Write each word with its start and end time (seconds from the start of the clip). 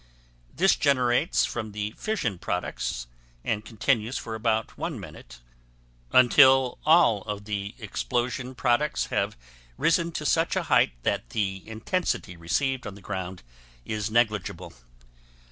This 0.51 0.75
generates 0.75 1.45
from 1.45 1.73
the 1.73 1.91
fission 1.91 2.39
products 2.39 3.05
and 3.43 3.63
continues 3.63 4.17
for 4.17 4.33
about 4.33 4.75
one 4.75 4.99
minute 4.99 5.41
until 6.11 6.79
all 6.87 7.21
of 7.25 7.45
the 7.45 7.75
explosion 7.77 8.55
products 8.55 9.05
have 9.13 9.37
risen 9.77 10.11
to 10.13 10.25
such 10.25 10.55
a 10.55 10.63
height 10.73 10.93
that 11.03 11.29
the 11.29 11.61
intensity 11.69 12.35
received 12.35 12.87
on 12.87 12.95
the 12.95 13.01
ground 13.01 13.43
is 13.85 14.09
negligible. 14.09 14.73